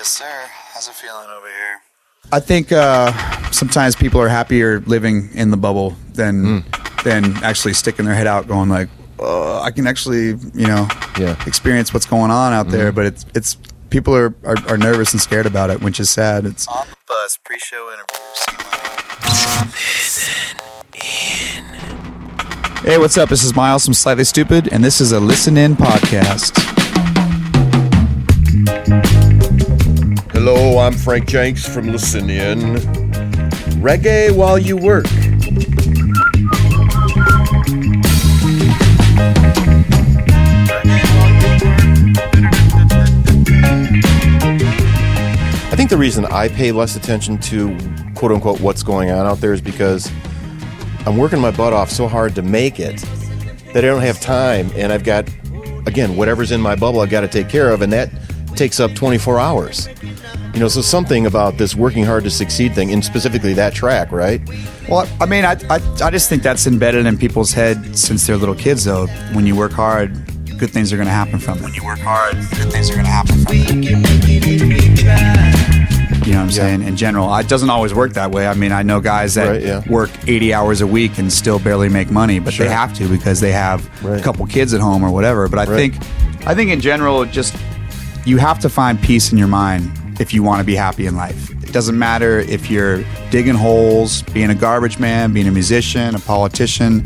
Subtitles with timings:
[0.00, 0.46] Yes, sir.
[0.72, 1.82] How's it feeling over here?
[2.32, 3.12] I think uh,
[3.50, 6.64] sometimes people are happier living in the bubble than
[7.04, 8.88] than actually sticking their head out, going like,
[9.18, 10.88] uh, I can actually, you know,
[11.18, 11.36] Yeah.
[11.46, 12.92] experience what's going on out there.
[12.92, 13.58] But it's it's
[13.90, 16.46] people are, are are nervous and scared about it, which is sad.
[16.46, 18.16] It's On the bus, pre-show interview.
[22.88, 23.28] Hey, what's up?
[23.28, 26.69] This is Miles from Slightly Stoopid, and this is a listen in podcast.
[30.42, 31.96] Hello, I'm Frank Jenks from In.
[33.76, 35.04] Reggae while you work.
[45.66, 47.76] I think the reason I pay less attention to
[48.14, 50.10] quote unquote what's going on out there is because
[51.04, 53.04] I'm working my butt off so hard to make it
[53.74, 55.28] that I don't have time and I've got
[55.86, 58.10] again whatever's in my bubble I've got to take care of and that
[58.60, 59.88] takes up 24 hours.
[60.52, 64.12] You know, so something about this working hard to succeed thing, and specifically that track,
[64.12, 64.38] right?
[64.86, 68.36] Well, I mean, I, I, I just think that's embedded in people's head since they're
[68.36, 69.06] little kids, though.
[69.32, 70.12] When you work hard,
[70.58, 71.62] good things are going to happen from it.
[71.62, 73.70] When you work hard, good things are going to happen from it.
[76.26, 76.82] You know what I'm saying?
[76.82, 78.46] In general, it doesn't always work that way.
[78.46, 79.82] I mean, I know guys that Right, yeah.
[79.88, 82.66] work 80 hours a week and still barely make money, but Sure.
[82.66, 84.20] they have to because they have Right.
[84.20, 85.48] a couple kids at home or whatever.
[85.48, 85.92] But I Right.
[85.92, 85.94] think,
[86.46, 87.56] I think in general, just
[88.24, 89.90] you have to find peace in your mind
[90.20, 91.50] if you want to be happy in life.
[91.62, 96.18] It doesn't matter if you're digging holes, being a garbage man, being a musician, a
[96.18, 97.04] politician.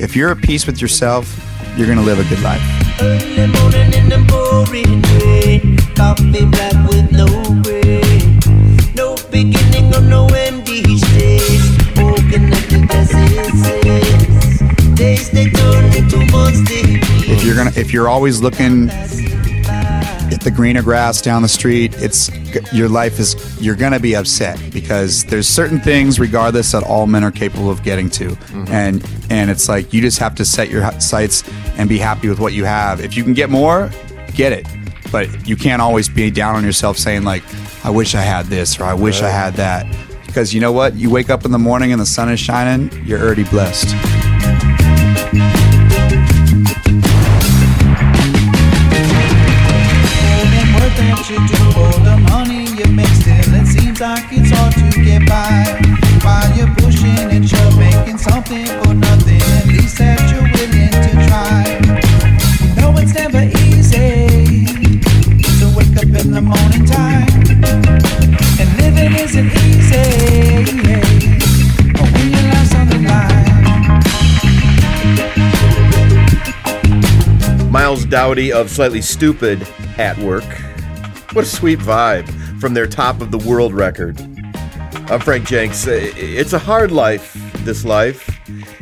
[0.00, 1.26] If you're at peace with yourself,
[1.76, 2.62] you're going to live a good life.
[17.26, 18.88] If you're gonna, if you're always looking
[20.40, 22.30] the greener grass down the street, it's
[22.72, 27.24] your life is you're gonna be upset because there's certain things, regardless, that all men
[27.24, 28.72] are capable of getting to, mm-hmm.
[28.72, 31.44] and and it's like you just have to set your sights
[31.76, 33.00] and be happy with what you have.
[33.00, 33.90] If you can get more,
[34.34, 34.66] get it,
[35.10, 37.42] but you can't always be down on yourself saying like,
[37.84, 39.86] I wish I had this or I wish I had that,
[40.26, 40.94] because you know what?
[40.94, 43.94] You wake up in the morning and the sun is shining, you're already blessed.
[53.94, 55.78] Seems like it's hard to get by.
[56.24, 61.12] While you're pushing and you're making something for nothing, at least that you're willing to
[61.28, 61.78] try.
[62.80, 64.64] No, it's never easy
[65.60, 67.28] to wake up in the morning time,
[68.58, 69.84] and living isn't easy.
[77.70, 79.64] Miles Doughty of Slightly Stoopid
[80.00, 80.44] at work.
[81.32, 82.28] What a sweet vibe
[82.64, 84.18] from their top of the world record.
[85.10, 85.86] I'm Frank Jenks.
[85.86, 88.40] Uh, It's a hard life, this life,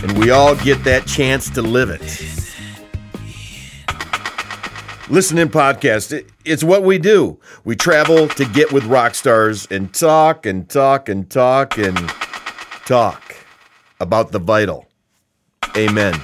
[0.00, 2.00] and we all get that chance to live it.
[5.10, 6.24] Listen in podcast.
[6.44, 7.40] It's what we do.
[7.64, 11.98] We travel to get with rock stars and talk and talk and talk and
[12.86, 13.34] talk
[13.98, 14.86] about the vital.
[15.76, 16.14] Amen.